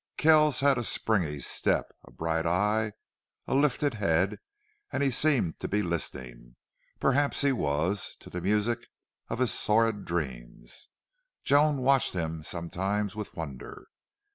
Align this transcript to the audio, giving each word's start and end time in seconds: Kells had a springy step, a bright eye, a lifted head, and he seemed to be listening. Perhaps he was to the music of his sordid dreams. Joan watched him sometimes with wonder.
Kells 0.17 0.61
had 0.61 0.79
a 0.79 0.83
springy 0.83 1.37
step, 1.37 1.91
a 2.03 2.09
bright 2.09 2.47
eye, 2.47 2.93
a 3.45 3.53
lifted 3.53 3.93
head, 3.93 4.39
and 4.91 5.03
he 5.03 5.11
seemed 5.11 5.59
to 5.59 5.67
be 5.67 5.83
listening. 5.83 6.55
Perhaps 6.99 7.41
he 7.43 7.51
was 7.51 8.15
to 8.19 8.31
the 8.31 8.41
music 8.41 8.87
of 9.29 9.37
his 9.37 9.53
sordid 9.53 10.05
dreams. 10.05 10.87
Joan 11.43 11.81
watched 11.83 12.13
him 12.13 12.41
sometimes 12.41 13.15
with 13.15 13.35
wonder. 13.35 13.89